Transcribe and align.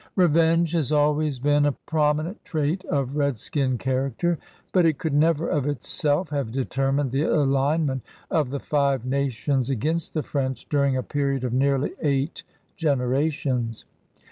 Revenge 0.15 0.71
has 0.71 0.91
always 0.91 1.37
been 1.37 1.63
a 1.63 1.73
prominent 1.73 2.43
trait 2.43 2.83
of 2.85 3.15
redskin 3.17 3.77
character, 3.77 4.39
but 4.71 4.83
it 4.83 4.97
could 4.97 5.13
never 5.13 5.47
of 5.47 5.67
itself 5.67 6.29
have 6.29 6.51
determined 6.51 7.11
the 7.11 7.21
alignment 7.21 8.01
of 8.31 8.49
the 8.49 8.59
Five 8.59 9.05
Nations 9.05 9.69
against 9.69 10.15
the 10.15 10.23
French 10.23 10.67
during 10.69 10.97
a 10.97 11.03
period 11.03 11.43
of 11.43 11.53
nearly 11.53 11.91
eight 12.01 12.41
generations. 12.75 13.85